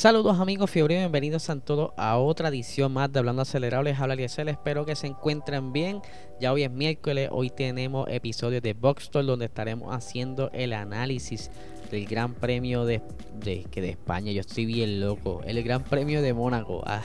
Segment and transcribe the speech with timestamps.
[0.00, 3.82] Saludos amigos fiebre, bienvenidos a todos a otra edición más de Hablando Acelerado.
[3.82, 6.00] Les habla Eliezer, espero que se encuentren bien.
[6.40, 11.50] Ya hoy es miércoles, hoy tenemos episodios de Box donde estaremos haciendo el análisis
[11.90, 13.02] del Gran Premio de,
[13.70, 14.32] que de España.
[14.32, 15.42] Yo estoy bien loco.
[15.44, 16.82] El Gran Premio de Mónaco.
[16.86, 17.02] Ah,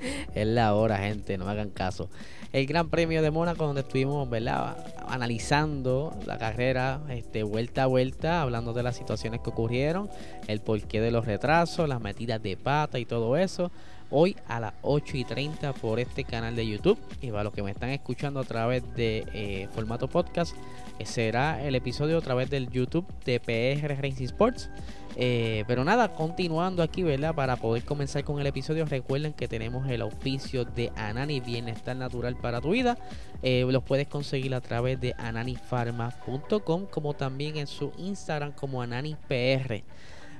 [0.34, 2.08] es la hora, gente, no me hagan caso
[2.56, 4.76] el Gran Premio de Mónaco, donde estuvimos ¿verdad?
[5.08, 10.08] analizando la carrera este, vuelta a vuelta, hablando de las situaciones que ocurrieron,
[10.46, 13.70] el porqué de los retrasos, las metidas de pata y todo eso.
[14.08, 16.98] Hoy a las 8 y 30 por este canal de YouTube.
[17.20, 20.56] Y para los que me están escuchando a través de eh, formato podcast,
[20.98, 24.70] eh, será el episodio a través del YouTube de PR Racing Sports.
[25.18, 27.34] Eh, pero nada, continuando aquí, ¿verdad?
[27.34, 32.36] Para poder comenzar con el episodio, recuerden que tenemos el auspicio de Anani Bienestar Natural
[32.36, 32.98] para tu vida.
[33.42, 39.82] Eh, los puedes conseguir a través de ananifarma.com, como también en su Instagram como AnaniPR.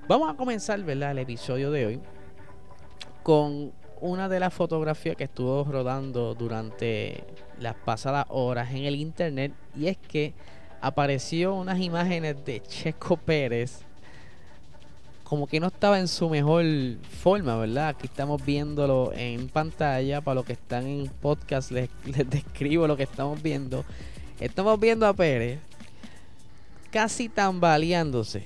[0.09, 1.13] Vamos a comenzar, ¿verdad?
[1.13, 2.01] El episodio de hoy
[3.23, 7.25] con una de las fotografías que estuvo rodando durante
[7.59, 10.35] las pasadas horas en el internet y es que
[10.83, 13.86] apareció unas imágenes de Checo Pérez
[15.29, 16.65] como que no estaba en su mejor
[17.21, 17.89] forma, ¿verdad?
[17.89, 20.21] Aquí estamos viéndolo en pantalla.
[20.21, 23.85] Para los que están en podcast, les, describo lo que estamos viendo.
[24.39, 25.59] Estamos viendo a Pérez
[26.93, 28.45] casi tambaleándose.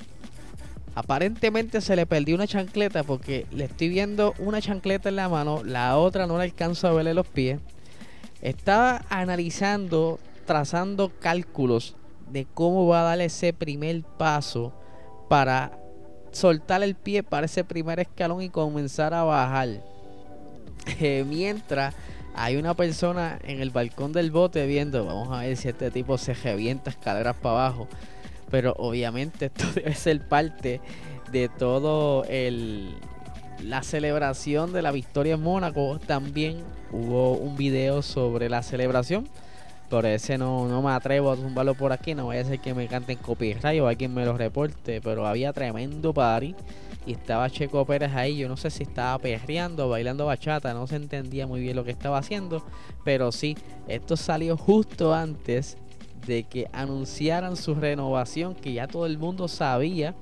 [0.94, 5.62] Aparentemente se le perdió una chancleta porque le estoy viendo una chancleta en la mano,
[5.62, 7.60] la otra no le alcanzo a verle los pies.
[8.40, 11.94] Estaba analizando, trazando cálculos
[12.30, 14.72] de cómo va a dar ese primer paso
[15.28, 15.79] para
[16.32, 19.68] soltar el pie para ese primer escalón y comenzar a bajar.
[20.98, 21.94] Eh, mientras
[22.34, 26.16] hay una persona en el balcón del bote viendo, vamos a ver si este tipo
[26.18, 27.88] se revienta escaleras para abajo.
[28.50, 30.80] Pero obviamente esto debe ser parte
[31.32, 32.94] de todo el
[33.62, 35.98] la celebración de la victoria en Mónaco.
[35.98, 39.28] También hubo un video sobre la celebración
[39.90, 42.14] por ese no, no me atrevo a tumbarlo por aquí.
[42.14, 45.00] No vaya a ser que me canten copyright o alguien me lo reporte.
[45.02, 46.54] Pero había tremendo party.
[47.04, 48.38] Y estaba Checo Pérez ahí.
[48.38, 50.72] Yo no sé si estaba perreando, bailando bachata.
[50.72, 52.64] No se entendía muy bien lo que estaba haciendo.
[53.04, 53.56] Pero sí,
[53.88, 55.76] esto salió justo antes
[56.24, 58.54] de que anunciaran su renovación.
[58.54, 60.14] Que ya todo el mundo sabía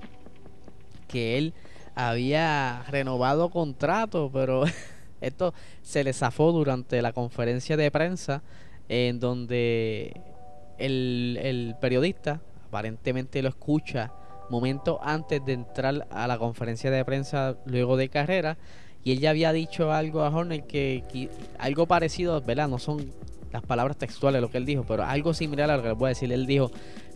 [1.09, 1.53] que él
[1.95, 4.31] había renovado contrato.
[4.33, 4.65] Pero
[5.21, 5.53] esto
[5.83, 8.43] se le zafó durante la conferencia de prensa
[8.89, 10.21] en donde
[10.79, 14.13] el, periodista aparentemente lo escucha
[14.51, 18.57] momentos antes de entrar a la conferencia de prensa luego de carrera
[19.05, 22.69] y él ya había dicho algo a Horner que, algo parecido, ¿verdad?
[22.69, 23.13] No son
[23.53, 26.07] las palabras textuales lo que él dijo, pero algo similar a lo que le voy
[26.07, 26.33] a decir.
[26.33, 26.71] Él dijo,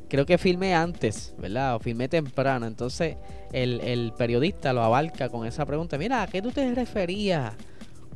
[0.08, 1.76] creo que filmé antes, ¿verdad?
[1.76, 2.66] O filmé temprano.
[2.66, 3.16] Entonces
[3.52, 5.98] el, el periodista lo abarca con esa pregunta.
[5.98, 7.54] Mira, ¿a qué tú te referías?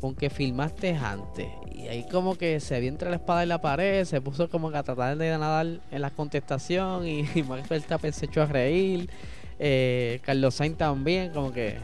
[0.01, 1.49] Con que filmaste antes.
[1.75, 4.71] Y ahí como que se vio entre la espada y la pared, se puso como
[4.71, 8.47] que a tratar de nadar en la contestación y, y Max Verstappen se echó a
[8.47, 9.11] reír.
[9.59, 11.79] Eh, Carlos Sainz también, como que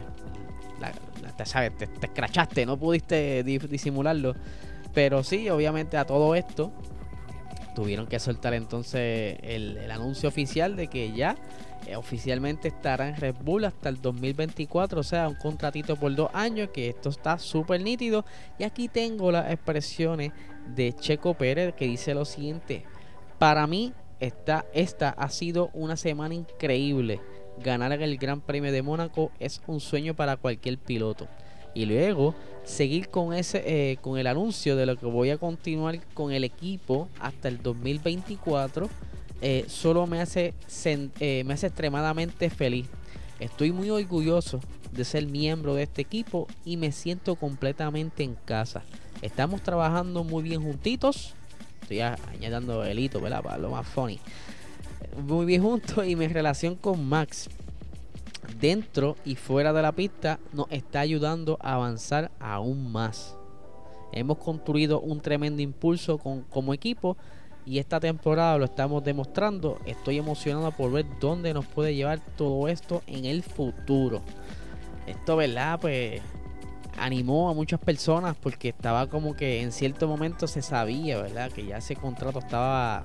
[1.37, 4.35] te, sabes, te, escrachaste, no pudiste disimularlo.
[4.93, 6.71] Pero sí, obviamente a todo esto
[7.73, 11.35] tuvieron que soltar entonces el, anuncio oficial de que ya
[11.87, 16.29] eh, oficialmente estará en Red Bull hasta el 2024, o sea, un contratito por dos
[16.33, 18.25] años, que esto está súper nítido.
[18.57, 20.31] Y aquí tengo las expresiones
[20.75, 22.85] de Checo Pérez que dice lo siguiente,
[23.37, 27.19] para mí esta, esta ha sido una semana increíble.
[27.61, 31.27] Ganar el Gran Premio de Mónaco es un sueño para cualquier piloto.
[31.73, 35.99] Y luego seguir con ese eh, con el anuncio de lo que voy a continuar
[36.13, 38.89] con el equipo hasta el 2024
[39.45, 40.53] eh, solo me hace,
[41.19, 42.87] eh, me hace extremadamente feliz.
[43.41, 44.61] Estoy muy orgulloso
[44.93, 48.83] de ser miembro de este equipo y me siento completamente en casa.
[49.21, 51.33] Estamos trabajando muy bien juntitos.
[51.81, 53.43] Estoy añadiendo el hito, ¿verdad?
[53.43, 54.17] Para lo más funny.
[55.27, 57.49] Muy bien juntos y mi relación con Max
[58.59, 63.37] dentro y fuera de la pista nos está ayudando a avanzar aún más.
[64.11, 67.17] Hemos construido un tremendo impulso como equipo
[67.65, 69.79] y esta temporada lo estamos demostrando.
[69.85, 74.21] Estoy emocionado por ver dónde nos puede llevar todo esto en el futuro.
[75.07, 75.79] esto, ¿verdad?
[75.81, 76.21] Pues
[76.97, 81.51] animó a muchas personas porque estaba como que en cierto momento se sabía, ¿verdad?
[81.51, 83.03] Que ya ese contrato estaba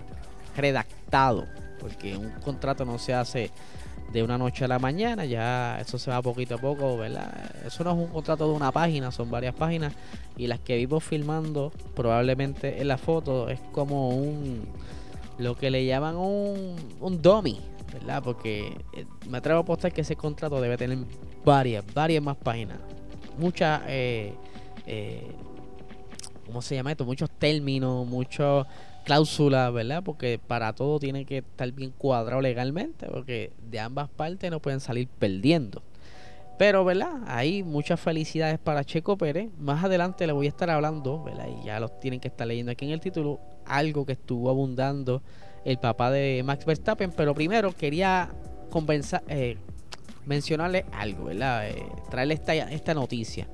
[0.56, 1.46] redactado,
[1.81, 3.50] porque un contrato no se hace
[4.13, 7.31] de una noche a la mañana, ya eso se va poquito a poco, ¿verdad?
[7.67, 9.93] Eso no es un contrato de una página, son varias páginas
[10.37, 14.67] y las que vivo filmando probablemente en la foto es como un
[15.39, 17.61] lo que le llaman un, un dummy,
[17.93, 18.23] ¿verdad?
[18.23, 20.99] Porque eh, me atrevo a apostar que ese contrato debe tener
[21.45, 22.79] varias, varias más páginas.
[23.39, 24.35] Muchas, eh,
[24.87, 25.31] eh,
[26.45, 27.05] ¿cómo se llama esto?
[27.05, 28.67] Muchos términos, muchas
[29.09, 30.03] cláusulas, ¿verdad?
[30.05, 34.81] Porque para todo tiene que estar bien cuadrado legalmente, porque de ambas partes no pueden
[34.81, 35.83] salir perdiendo.
[36.59, 37.23] Pero, ¿verdad?
[37.27, 39.49] Hay muchas felicidades para Checo Pérez.
[39.59, 41.47] Más adelante le voy a estar hablando, ¿verdad?
[41.49, 43.41] Y ya los tienen que estar leyendo aquí en el título.
[43.65, 45.23] Algo que estuvo abundando
[45.65, 47.11] el papá de Max Verstappen.
[47.13, 48.29] Pero primero quería
[48.69, 49.57] convencer, eh,
[50.27, 51.71] mencionarle algo, ¿verdad?
[51.71, 53.49] Eh, traerle esta, esta noticia.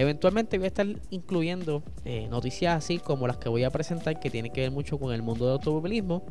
[0.00, 4.30] Eventualmente voy a estar incluyendo eh, noticias así como las que voy a presentar que
[4.30, 6.22] tienen que ver mucho con el mundo del automovilismo.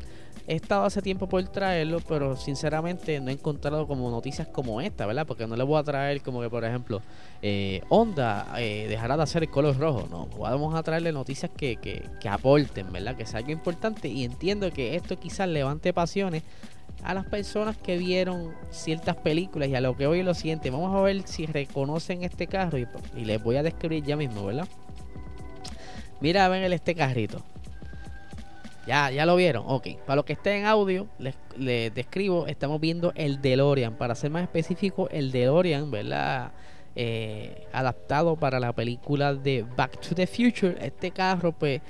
[0.47, 5.05] He estado hace tiempo por traerlo, pero sinceramente no he encontrado como noticias como esta,
[5.05, 5.27] ¿verdad?
[5.27, 7.03] Porque no le voy a traer como que, por ejemplo,
[7.43, 10.07] eh, Honda eh, dejará de hacer el color rojo.
[10.09, 13.15] No, vamos a traerle noticias que, que, que aporten, ¿verdad?
[13.15, 16.41] Que sea algo importante y entiendo que esto quizás levante pasiones
[17.03, 20.69] a las personas que vieron ciertas películas y a lo que hoy lo siguiente.
[20.69, 22.87] Vamos a ver si reconocen este carro y,
[23.25, 24.67] les voy a describir ya mismo, ¿verdad?
[26.21, 27.41] Mira, ven este carrito.
[28.85, 29.63] Ya, ya lo vieron.
[29.67, 31.35] Ok, para los que estén en audio, les,
[31.93, 32.47] describo.
[32.47, 33.95] Estamos viendo el DeLorean.
[33.95, 36.51] Para ser más específico, el DeLorean, ¿verdad?
[36.95, 40.75] Eh, adaptado para la película de Back to the Future.
[40.81, 41.81] Este carro, pues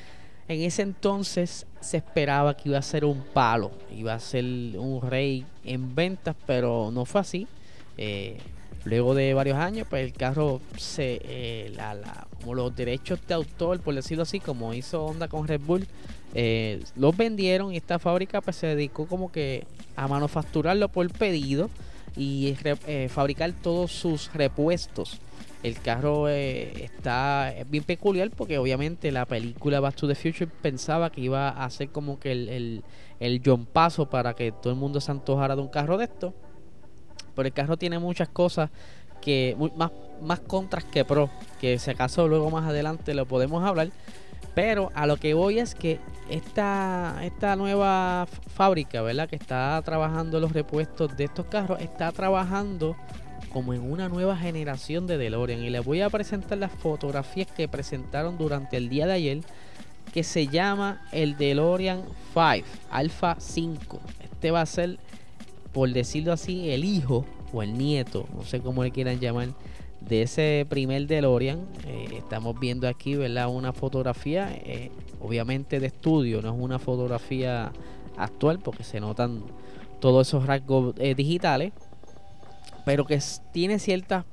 [0.50, 5.02] en ese entonces se esperaba que iba a ser un palo, iba a ser un
[5.02, 7.48] rey en ventas, pero no fue así.
[7.98, 8.38] Eh,
[8.86, 11.78] luego de varios años, pues el carro se, eh,
[12.40, 15.88] como los derechos de autor, por decirlo así, como hizo Honda con Red Bull,
[16.34, 19.66] eh, los vendieron y esta fábrica pues se dedicó como que
[19.96, 21.70] a manufacturarlo por pedido
[22.16, 22.56] y
[23.10, 25.20] fabricar todos sus repuestos
[25.64, 31.12] el carro eh, está bien peculiar porque obviamente la película Back to the Future pensaba
[31.12, 32.84] que iba a ser como que el, el,
[33.20, 36.34] el John Paso para que todo el mundo se antojara de un carro de esto.
[37.36, 38.70] Pero el carro tiene muchas cosas
[39.22, 39.92] que más,
[40.22, 41.30] más contras que pro,
[41.60, 43.90] que si acaso luego más adelante lo podemos hablar.
[44.56, 49.30] Pero a lo que voy es que esta, esta nueva fábrica, ¿verdad?
[49.30, 52.96] Que está trabajando los repuestos de estos carros, está trabajando
[53.50, 55.64] como en una nueva generación de DeLorean.
[55.64, 59.40] Y les voy a presentar las fotografías que presentaron durante el día de ayer,
[60.14, 62.04] que se llama el DeLorean
[62.34, 64.00] 5, Alpha 5.
[64.24, 64.98] Este va a ser,
[65.74, 69.50] por decirlo así, el hijo o el nieto, no sé cómo le quieran llamar,
[70.02, 71.60] de ese primer DeLorean.
[71.86, 73.50] Eh, estamos viendo aquí, ¿verdad?
[73.50, 74.92] Una fotografía, eh,
[75.22, 77.72] obviamente de estudio, no es una fotografía
[78.18, 79.44] actual porque se notan
[80.00, 81.74] todos esos rasgos eh, digitales
[82.90, 83.20] pero que
[83.52, 84.26] tiene ciertas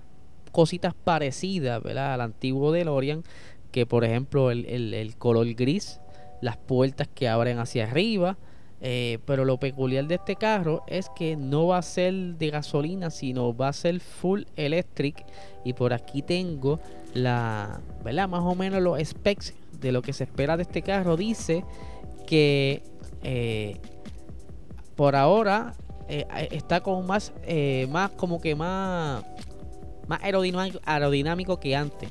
[0.51, 2.15] cositas parecidas ¿verdad?
[2.15, 3.23] al antiguo DeLorean,
[3.71, 6.01] que por ejemplo el, color gris,
[6.41, 8.39] las puertas que abren hacia arriba,
[8.81, 13.11] eh, pero lo peculiar de este carro es que no va a ser de gasolina,
[13.11, 15.27] sino va a ser full electric.
[15.63, 16.81] Y por aquí tengo
[17.13, 18.27] la, ¿verdad?
[18.27, 19.53] Más o menos los specs
[19.83, 21.19] de lo que se espera de este carro.
[21.19, 21.63] Dice
[22.27, 22.83] que
[23.23, 23.77] eh,
[24.95, 25.75] por ahora
[26.09, 29.25] eh, eh, está como más, eh, más como que más,
[30.07, 32.11] más aerodinámico, aerodinámico que antes.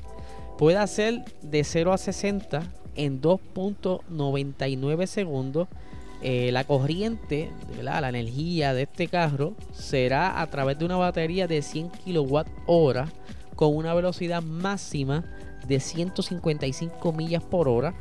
[0.58, 2.62] Puede hacer de 0 a 60
[2.94, 5.68] en 2.99 segundos.
[6.22, 7.50] la corriente,
[7.82, 13.00] la energía de este carro será a través de una batería de 100 kWh
[13.54, 15.24] con una velocidad máxima
[15.68, 17.94] de 155 millas por hora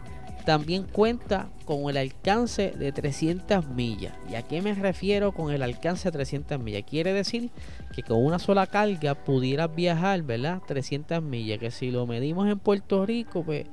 [0.46, 4.14] también cuenta con el alcance de 300 millas.
[4.30, 6.84] ¿Y a qué me refiero con el alcance de 300 millas?
[6.88, 7.50] Quiere decir
[7.94, 10.62] que con una sola carga pudieras viajar, ¿verdad?
[10.66, 11.60] 300 millas.
[11.60, 13.66] Que si lo medimos en Puerto Rico, pues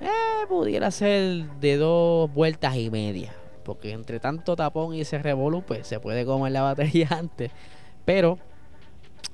[0.00, 3.34] eh, pudiera ser de dos vueltas y media.
[3.64, 7.50] Porque entre tanto tapón y ese revolú, pues se puede comer la batería antes.
[8.04, 8.38] Pero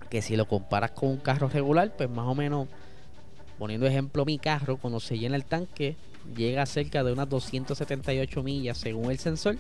[0.09, 2.69] que si lo comparas con un carro regular, pues más o menos,
[3.59, 5.97] poniendo ejemplo mi carro, cuando se llena el tanque,
[6.37, 9.57] llega a cerca de unas 278 millas según el sensor,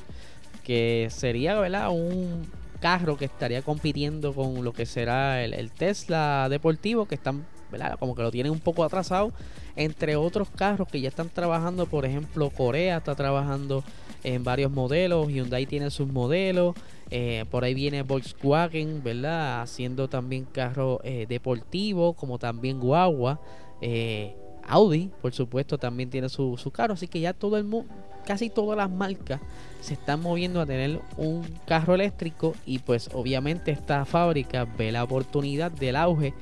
[0.64, 1.90] que sería ¿verdad?
[1.90, 2.46] un
[2.80, 7.98] carro que estaría compitiendo con lo que será el, Tesla deportivo, que están ¿verdad?
[7.98, 9.32] como que lo tienen un poco atrasado,
[9.76, 13.84] entre otros carros que ya están trabajando, por ejemplo Corea está trabajando
[14.24, 16.74] en varios modelos, Hyundai tiene sus modelos,
[17.10, 19.62] Eh, por ahí viene Volkswagen, ¿verdad?
[19.62, 23.40] Haciendo también carros eh, deportivos, como también Guagua.
[23.80, 24.36] Eh,
[24.68, 26.94] Audi, por supuesto, también tiene su, su carro.
[26.94, 27.92] Así que ya todo el mundo,
[28.26, 29.40] casi todas las marcas
[29.80, 32.54] se están moviendo a tener un carro eléctrico.
[32.66, 36.34] Y pues obviamente esta fábrica ve la oportunidad del auge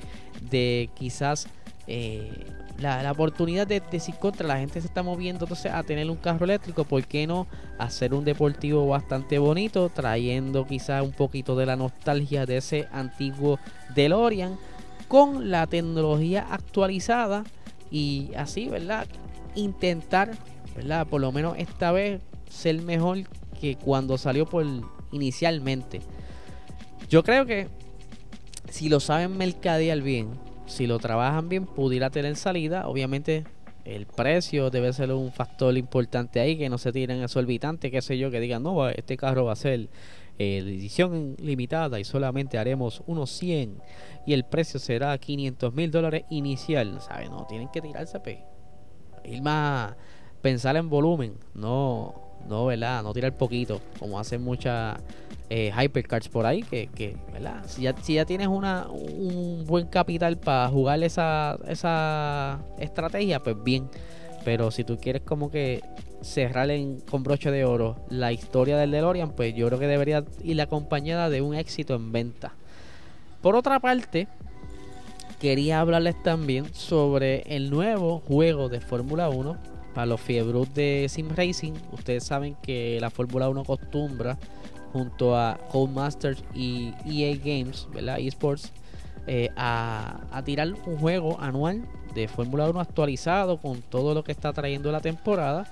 [0.50, 1.48] de quizás
[2.78, 6.44] la, oportunidad de decir contra la gente se está moviendo entonces a tener un carro
[6.44, 7.46] eléctrico, ¿por qué no
[7.78, 13.58] hacer un deportivo bastante bonito, trayendo quizás un poquito de la nostalgia de ese antiguo
[13.94, 14.58] DeLorean
[15.08, 17.44] con la tecnología actualizada
[17.90, 19.06] y así, ¿verdad?
[19.54, 20.32] Intentar,
[20.74, 21.06] ¿verdad?
[21.06, 23.18] Por lo menos esta vez ser mejor
[23.60, 24.66] que cuando salió por
[25.12, 26.00] inicialmente.
[27.08, 27.68] Yo creo que
[28.68, 30.28] si lo saben mercadear bien,
[30.66, 32.88] si lo trabajan bien, pudiera tener salida.
[32.88, 33.44] Obviamente,
[33.84, 38.18] el precio debe ser un factor importante ahí, que no se tiren exorbitantes, qué sé
[38.18, 39.88] yo, que digan, no, este carro va a ser
[40.38, 43.80] eh, edición limitada y solamente haremos unos 100
[44.26, 47.30] y el precio será 500 mil dólares inicial, ¿sabes?
[47.30, 48.44] No, tienen que tirarse, pe.
[49.24, 49.94] Ir más,
[50.42, 52.14] pensar en volumen, no,
[52.48, 53.02] no, ¿verdad?
[53.02, 54.98] No tirar poquito, como hacen muchas
[55.48, 57.62] eh, hypercards por ahí que, que ¿verdad?
[57.66, 63.56] Si ya, si ya tienes una, un buen capital para jugar esa, esa estrategia, pues
[63.62, 63.88] bien.
[64.44, 65.82] Pero si tú quieres como que
[66.20, 70.24] cerrar en, con broche de oro la historia del DeLorean, pues yo creo que debería
[70.42, 72.54] ir acompañada de un éxito en venta.
[73.42, 74.28] Por otra parte,
[75.38, 79.56] quería hablarles también sobre el nuevo juego de Fórmula 1
[79.94, 81.72] para los fiebros de Sim Racing.
[81.92, 84.38] Ustedes saben que la Fórmula 1 acostumbra
[84.92, 88.18] junto a Codemasters y EA Games, ¿verdad?
[88.18, 88.72] eSports,
[89.26, 94.32] eh, a, a, tirar un juego anual de Fórmula 1 actualizado con todo lo que
[94.32, 95.66] está trayendo la temporada.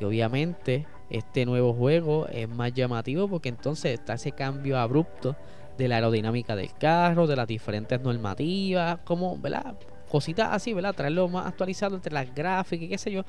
[0.00, 5.36] Que obviamente este nuevo juego es más llamativo porque entonces está ese cambio abrupto
[5.76, 9.74] de la aerodinámica del carro, de las diferentes normativas, como, ¿verdad?
[10.10, 10.94] Cositas así, ¿verdad?
[10.94, 13.24] Traerlo más actualizado entre las gráficas y qué sé yo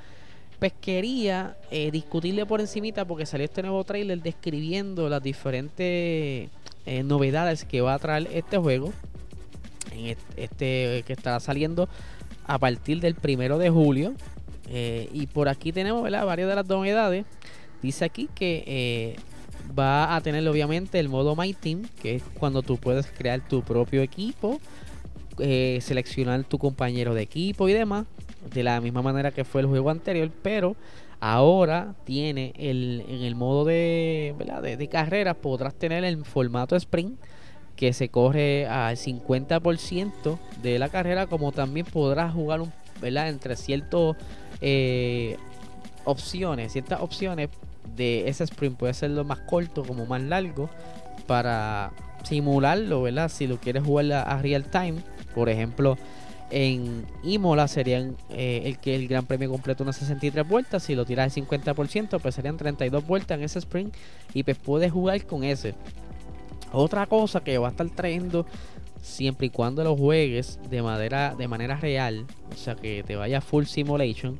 [0.61, 6.51] pues quería eh, discutirle por encimita porque salió este nuevo trailer describiendo las diferentes
[6.85, 8.93] eh, novedades que va a traer este juego.
[9.91, 11.89] En este, que estará saliendo
[12.45, 14.13] a partir del primero de julio.
[14.71, 17.25] Eh, y por aquí tenemos varias de las novedades.
[17.81, 19.15] Dice aquí que
[19.77, 23.63] va a tener obviamente el modo My Team, que es cuando tú puedes crear tu
[23.63, 24.59] propio equipo,
[25.37, 28.05] seleccionar tu compañero de equipo y demás
[28.53, 30.75] de la misma manera que fue el juego anterior, pero
[31.19, 35.35] ahora tiene el, en el modo de, ¿verdad?
[35.35, 37.19] podrás tener el formato sprint
[37.75, 42.61] que se corre al 50% de la carrera, como también podrás jugar
[43.01, 44.15] entre ciertas
[44.61, 45.37] eh,
[46.05, 47.49] opciones, ciertas opciones
[47.95, 50.69] de ese sprint, puede ser lo más corto como más largo,
[51.27, 51.91] para
[52.23, 53.29] simularlo, ¿verdad?
[53.29, 54.95] Si lo quieres jugar a real time,
[55.33, 55.97] por ejemplo,
[56.51, 60.83] en Imola serían eh, el que el Gran Premio completo unas 63 vueltas.
[60.83, 63.95] Si lo tiras el 50%, pues serían 32 vueltas en ese sprint.
[64.33, 65.73] Y pues puedes jugar con ese.
[66.73, 68.45] Otra cosa que va a estar trayendo
[69.01, 73.41] siempre y cuando lo juegues de manera, de manera real, o sea que te vaya
[73.41, 74.37] full simulation,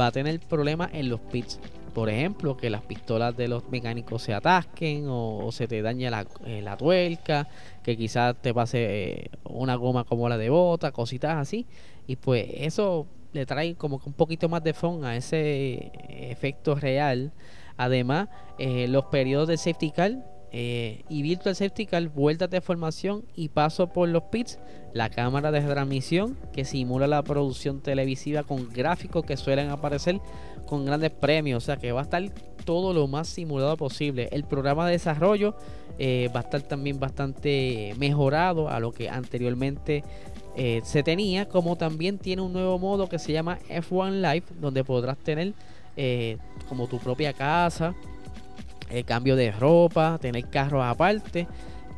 [0.00, 1.58] va a tener problemas en los pits.
[1.94, 6.26] Por ejemplo, que las pistolas de los mecánicos se atasquen o, se te dañe la,
[6.46, 7.48] eh, la, tuerca,
[7.82, 8.78] que quizás te pase
[9.24, 11.66] eh, una goma como la de bota, cositas así.
[12.06, 16.74] Y pues eso le trae como que un poquito más de fun a ese efecto
[16.76, 17.32] real.
[17.76, 18.28] Además,
[18.58, 23.48] eh, los periodos de safety car eh, y Virtual Safety Car, vueltas de formación y
[23.48, 24.58] paso por los pits,
[24.92, 30.20] la cámara de transmisión que simula la producción televisiva con gráficos que suelen aparecer
[30.66, 32.22] con grandes premios, o sea que va a estar
[32.66, 34.28] todo lo más simulado posible.
[34.30, 35.56] El programa de desarrollo
[35.98, 40.04] eh, va a estar también bastante mejorado a lo que anteriormente
[40.54, 44.84] eh, se tenía, como también tiene un nuevo modo que se llama F1 Live, donde
[44.84, 45.54] podrás tener
[46.68, 47.94] como tu propia casa
[48.92, 51.48] el cambio de ropa, tener carros aparte.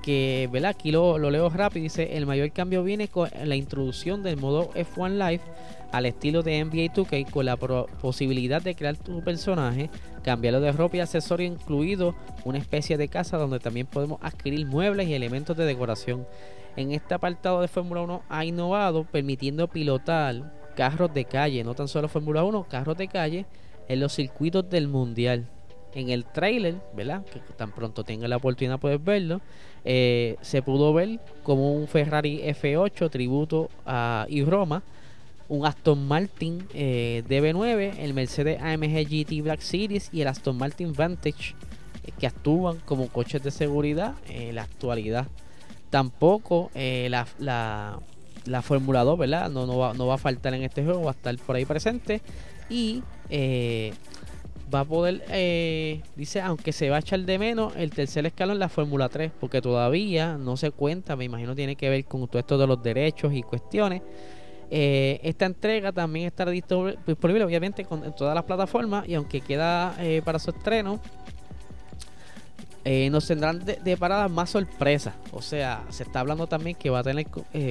[0.02, 0.70] Que, ¿verdad?
[0.70, 1.82] Aquí lo, leo rápido.
[1.82, 5.42] Dice: El mayor cambio viene con la introducción del modo F1 Live
[5.92, 9.90] al estilo de NBA 2K con la posibilidad de crear tu personaje,
[10.22, 15.08] cambiarlo de ropa y accesorio, incluido una especie de casa donde también podemos adquirir muebles
[15.08, 16.26] y elementos de decoración.
[16.76, 21.86] En este apartado de Fórmula 1 ha innovado permitiendo pilotar carros de calle, no tan
[21.86, 23.46] solo Fórmula 1, carros de calle
[23.88, 25.48] en los circuitos del Mundial
[25.94, 27.24] en el trailer, ¿verdad?
[27.24, 29.40] Que tan pronto tenga la oportunidad puedes verlo.
[29.84, 34.82] Eh, se pudo ver como un Ferrari F8 tributo a Roma,
[35.48, 40.92] un Aston Martin eh, DB9, el Mercedes AMG GT Black Series y el Aston Martin
[40.92, 41.54] Vantage
[42.18, 45.26] que actúan como coches de seguridad en la actualidad.
[45.90, 47.98] Tampoco eh, la, la,
[48.46, 49.50] la Fórmula 2, ¿verdad?
[49.50, 51.64] No, no, va, no va a faltar en este juego, va a estar por ahí
[51.64, 52.20] presente.
[52.68, 53.92] Y eh,
[54.72, 58.58] va a poder, eh, dice, aunque se va a echar de menos el tercer escalón,
[58.58, 62.38] la Fórmula 3, porque todavía no se cuenta, me imagino tiene que ver con todo
[62.38, 64.02] esto de los derechos y cuestiones.
[64.70, 69.94] Eh, esta entrega también estará disponible, obviamente, con, en todas las plataformas, y aunque queda
[70.00, 71.00] eh, para su estreno,
[72.84, 75.14] nos tendrán de, de, paradas más sorpresas.
[75.32, 77.26] O sea, se está hablando también que va a tener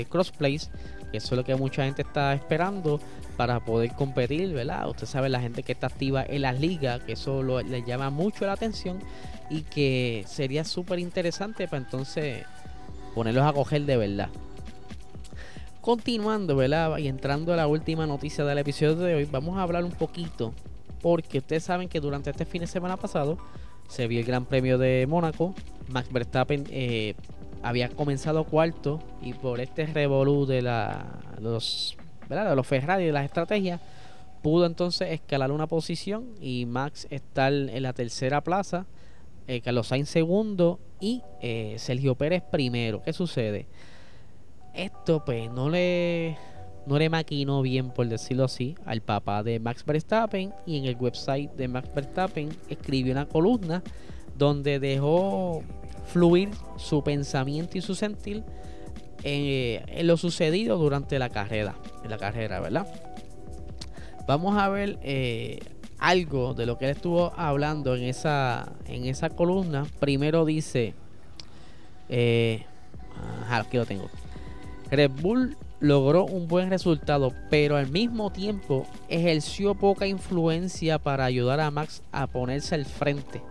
[0.09, 0.69] crossplays,
[1.11, 2.99] que eso es lo que mucha gente está esperando
[3.37, 4.89] para poder competir, ¿verdad?
[4.89, 8.45] Usted sabe, la gente que está activa en las ligas, que eso le llama mucho
[8.45, 8.99] la atención
[9.49, 12.45] y que sería súper interesante para entonces
[13.13, 14.29] ponerlos a coger de verdad.
[15.81, 16.97] Continuando, ¿verdad?
[16.97, 20.53] Y entrando a la última noticia del episodio de hoy, vamos a hablar un poquito,
[21.01, 23.37] porque ustedes saben que durante este fin de semana pasado
[23.93, 25.53] se vio el Gran Premio de Mónaco.
[25.89, 27.13] Max Verstappen eh,
[27.61, 31.05] había comenzado cuarto y por este revolú de la,
[31.39, 31.95] los
[32.27, 33.79] de los Ferrari, de las estrategias,
[34.41, 38.87] pudo entonces escalar una posición y Max estar en la tercera plaza,
[39.47, 43.03] eh, Carlos Sainz segundo y eh, Sergio Pérez primero.
[43.03, 43.67] ¿Qué sucede?
[44.73, 46.35] Esto pues no le,
[46.85, 50.95] no le maquinó bien, por decirlo así, al papá de Max Verstappen y en el
[50.95, 53.81] website de Max Verstappen escribió una columna
[54.37, 55.63] donde dejó
[56.07, 58.43] fluir su pensamiento y su sentir
[59.23, 62.87] eh, en, lo sucedido durante la carrera, en la carrera, ¿verdad?
[64.27, 65.59] Vamos a ver eh,
[65.99, 69.85] algo de lo que él estuvo hablando en esa, en esa columna.
[69.99, 70.93] Primero dice,
[72.09, 72.65] eh,
[73.49, 74.09] aquí lo tengo.
[74.91, 81.59] Red Bull logró un buen resultado, pero al mismo tiempo ejerció poca influencia para ayudar
[81.59, 83.41] a Max a ponerse al frente.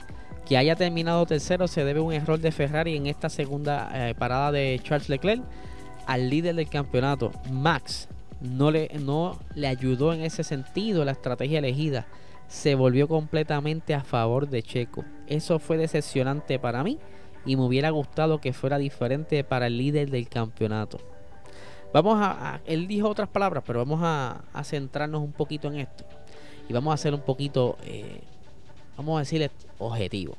[0.47, 4.15] Que haya terminado tercero se debe a un error de Ferrari en esta segunda eh,
[4.15, 5.43] parada de Charles Leclerc
[6.07, 7.33] al líder del campeonato.
[7.51, 8.09] Max
[8.41, 12.07] no le, no le ayudó en ese sentido la estrategia elegida.
[12.49, 15.05] Se volvió completamente a favor de Checo.
[15.27, 16.99] Eso fue decepcionante para mí
[17.45, 20.99] y me hubiera gustado que fuera diferente para el líder del campeonato.
[21.93, 26.05] Vamos a, él dijo otras palabras, pero vamos a, centrarnos un poquito en esto.
[26.69, 28.23] Y vamos a hacer un poquito, eh,
[28.97, 30.37] vamos a decirle objetivo.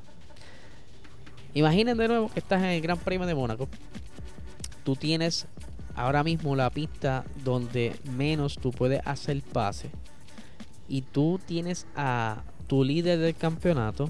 [1.53, 3.67] Imaginen de nuevo que estás en el Gran Premio de Mónaco.
[4.83, 5.45] Tú tienes
[5.95, 9.91] ahora mismo la pista donde menos tú puedes hacer pase.
[10.87, 14.09] Y tú tienes a tu líder del campeonato.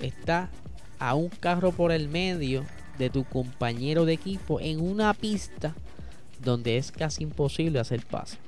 [0.00, 0.50] Está
[0.98, 2.64] a un carro por el medio
[2.98, 5.74] de tu compañero de equipo en una pista
[6.42, 8.38] donde es casi imposible hacer pase.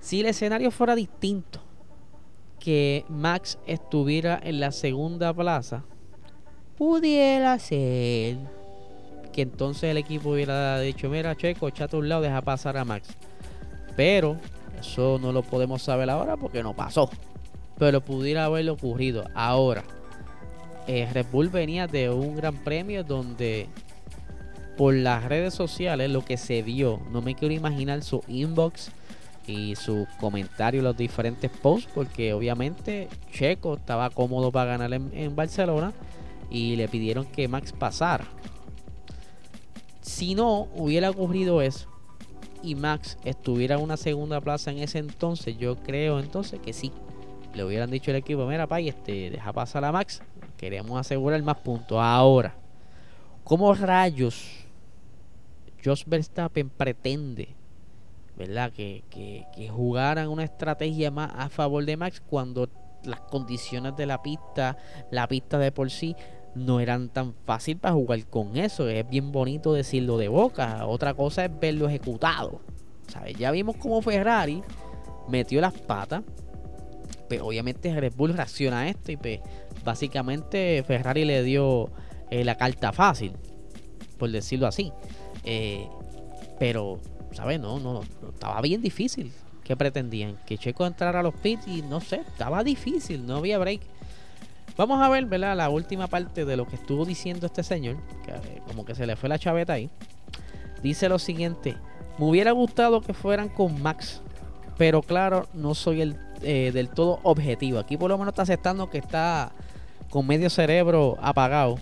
[0.00, 1.60] Si el escenario fuera distinto,
[2.60, 5.84] que Max estuviera en la segunda plaza,
[6.76, 8.38] pudiera ser
[9.32, 12.84] que entonces el equipo hubiera dicho, mira Checo, echate a un lado, deja pasar a
[12.84, 13.08] Max.
[13.96, 14.36] Pero
[14.80, 17.08] eso no lo podemos saber ahora porque no pasó.
[17.78, 19.24] Pero pudiera haberlo ocurrido.
[19.34, 19.84] Ahora,
[20.86, 23.68] eh, Red Bull venía de un gran premio donde
[24.76, 28.90] por las redes sociales lo que se vio, no me quiero imaginar su inbox
[29.46, 35.92] y sus comentarios, los diferentes posts, porque obviamente Checo estaba cómodo para ganar en, Barcelona
[36.50, 38.26] y le pidieron que Max pasara.
[40.00, 41.88] Si no hubiera ocurrido eso
[42.62, 46.92] y Max estuviera en una segunda plaza en ese entonces, yo creo entonces que sí.
[47.54, 50.22] Le hubieran dicho al equipo, mira, pay, este, deja pasar a Max.
[50.58, 51.98] Queremos asegurar más puntos.
[51.98, 52.54] Ahora,
[53.44, 54.65] ¿cómo rayos
[55.84, 57.54] Josh Verstappen pretende,
[58.36, 58.72] ¿verdad?
[58.72, 62.68] Que, que, jugaran una estrategia más a favor de Max cuando
[63.04, 64.76] las condiciones de la pista,
[65.10, 66.16] la pista de por sí,
[66.56, 68.88] no eran tan fácil para jugar con eso.
[68.88, 70.86] Es bien bonito decirlo de boca.
[70.86, 72.60] Otra cosa es verlo ejecutado.
[73.08, 73.36] ¿Sabes?
[73.36, 74.62] Ya vimos cómo Ferrari
[75.28, 76.22] metió las patas.
[77.28, 79.12] Pero obviamente Red Bull reacciona a esto.
[79.12, 79.40] Y pues,
[79.84, 81.90] básicamente Ferrari le dio
[82.30, 83.32] eh, la carta fácil.
[84.18, 84.92] Por decirlo así.
[85.46, 85.88] Eh,
[86.58, 86.98] pero,
[87.32, 87.60] ¿sabes?
[87.60, 89.32] No, no, no, estaba bien difícil.
[89.64, 90.36] ¿Qué pretendían?
[90.46, 93.80] Que Checo entrara a los pits y no sé, estaba difícil, no había break.
[94.76, 95.56] Vamos a ver, ¿verdad?
[95.56, 99.06] La última parte de lo que estuvo diciendo este señor, que eh, como que se
[99.06, 99.88] le fue la chaveta ahí.
[100.82, 101.76] Dice lo siguiente,
[102.18, 104.20] me hubiera gustado que fueran con Max,
[104.76, 107.78] pero claro, no soy el eh, del todo objetivo.
[107.78, 109.50] Aquí por lo menos está aceptando que está
[110.10, 111.78] con medio cerebro apagado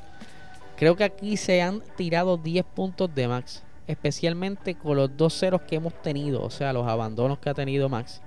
[0.76, 5.62] Creo que aquí se han tirado 10 puntos de Max, especialmente con los dos ceros
[5.62, 8.20] que hemos tenido, o sea, los abandonos que ha tenido Max.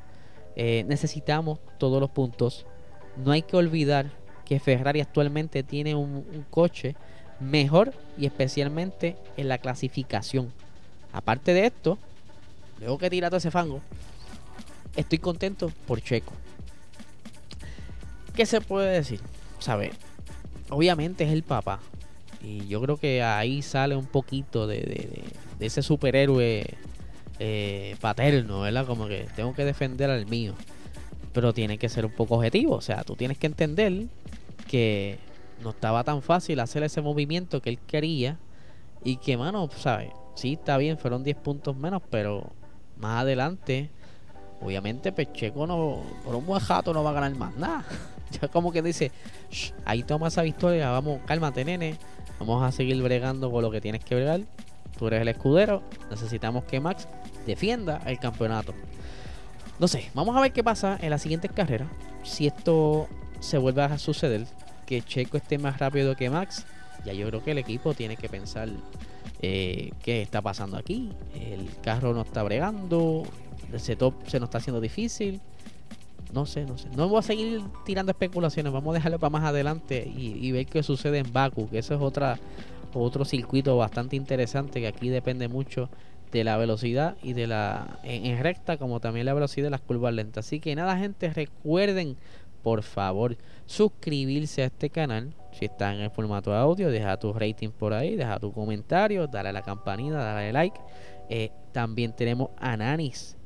[0.55, 2.65] Eh, necesitamos todos los puntos.
[3.17, 4.11] No hay que olvidar
[4.45, 6.95] que Ferrari actualmente tiene un, coche
[7.39, 10.53] mejor y especialmente en la clasificación.
[11.11, 11.97] Aparte de esto,
[12.79, 13.81] luego que tira todo ese fango,
[14.95, 16.33] estoy contento por Checo.
[18.33, 19.19] ¿Qué se puede decir?
[19.59, 19.91] ¿Sabe?
[20.69, 21.79] Obviamente es el papá.
[22.41, 25.23] Y yo creo que ahí sale un poquito de,
[25.59, 26.65] ese superhéroe
[27.39, 28.85] eh, paterno, ¿verdad?
[28.85, 30.53] Como que tengo que defender al mío.
[31.33, 32.75] Pero tiene que ser un poco objetivo.
[32.75, 34.05] O sea, tú tienes que entender
[34.67, 35.17] que
[35.63, 38.37] no estaba tan fácil hacer ese movimiento que él quería.
[39.03, 40.11] Y que, mano, ¿sabes?
[40.35, 42.51] Sí, está bien, fueron 10 puntos menos, pero
[42.97, 43.89] más adelante,
[44.61, 47.85] obviamente, Pecheco no, por un buen jato no va a ganar más nada.
[48.41, 49.11] ya como que dice,
[49.85, 51.97] ahí toma esa victoria, vamos, cálmate, nene.
[52.39, 54.41] Vamos a seguir bregando con lo que tienes que bregar.
[54.97, 55.81] Tú eres el escudero.
[56.09, 57.07] Necesitamos que Max
[57.45, 58.73] defienda el campeonato.
[59.79, 61.87] No sé, vamos a ver qué pasa en la siguiente carrera.
[62.23, 63.07] Si esto
[63.39, 64.45] se vuelve a suceder,
[64.85, 66.65] que Checo esté más rápido que Max,
[67.05, 68.69] ya yo creo que el equipo tiene que pensar
[69.41, 71.11] eh, qué está pasando aquí.
[71.35, 73.23] El carro no está bregando,
[73.71, 75.41] el setup se nos está haciendo difícil.
[76.33, 76.89] No sé, no sé.
[76.95, 78.73] No voy a seguir tirando especulaciones.
[78.73, 81.69] Vamos a dejarlo para más adelante y, ver qué sucede en Baku.
[81.69, 82.37] Que eso es otra,
[82.93, 85.89] otro circuito bastante interesante que aquí depende mucho
[86.31, 90.13] de la velocidad y de la en, recta como también la velocidad de las curvas
[90.13, 90.45] lentas.
[90.45, 92.17] Así que nada, gente, recuerden
[92.61, 95.33] por favor suscribirse a este canal.
[95.53, 99.25] Si está en el formato de audio, deja tu rating por ahí, deja tu comentario,
[99.27, 100.77] dale a la campanita, dale like.
[101.29, 103.37] Eh, también tenemos Ananis,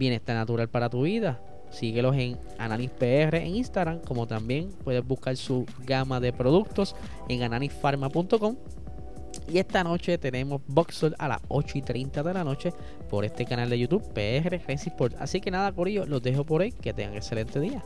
[0.00, 1.40] bienestar natural para tu vida.
[1.70, 6.96] Síguelos en Ananis PR en Instagram, como también puedes buscar su gama de productos
[7.28, 8.56] en ananisfarma.com.
[9.48, 12.72] Y esta noche tenemos Boxer a las 8 y 30 de la noche
[13.08, 15.14] por este canal de YouTube PR Sport.
[15.20, 16.72] Así que nada, Corillo, los dejo por ahí.
[16.72, 17.84] Que tengan excelente día.